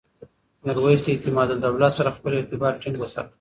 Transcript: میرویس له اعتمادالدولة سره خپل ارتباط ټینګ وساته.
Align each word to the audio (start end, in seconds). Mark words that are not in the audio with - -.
میرویس 0.65 1.01
له 1.05 1.11
اعتمادالدولة 1.13 1.87
سره 1.97 2.15
خپل 2.17 2.31
ارتباط 2.39 2.73
ټینګ 2.81 2.95
وساته. 2.99 3.29